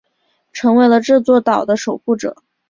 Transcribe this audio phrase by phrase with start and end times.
[0.51, 2.35] 成为了这座岛的守护者。